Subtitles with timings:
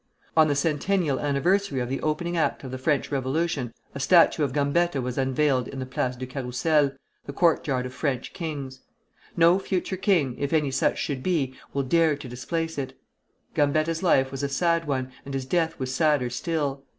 [0.35, 4.51] On the centennial anniversary of the opening act of the French Revolution, a statue of
[4.51, 6.93] Gambetta was unveiled in the Place du Carrousel,
[7.27, 8.79] the courtyard of French kings.
[9.37, 12.97] No future king, if any such should be, will dare to displace it.
[13.53, 16.81] Gambetta's life was a sad one, and his death was sadder still.